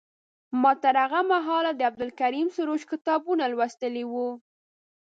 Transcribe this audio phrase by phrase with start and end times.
[0.61, 4.29] ما تر هغه مهاله د عبدالکریم سروش کتابونه لوستي وو.